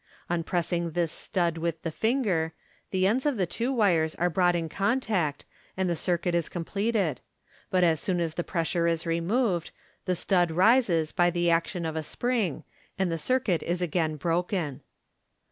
[0.31, 2.53] On pressing this stud with the finger,
[2.89, 3.33] the ends Fig.
[3.33, 3.33] 302.
[3.33, 3.33] ♦8 2 MODERN MA GIC.
[3.33, 5.45] of the two wires are brought in contact,
[5.77, 7.21] and the circuit is completed j
[7.69, 9.69] but as soon as the pressure is removed,
[10.05, 12.63] the stud rises by the action of a spring,
[12.97, 14.81] and the circuit is again broken.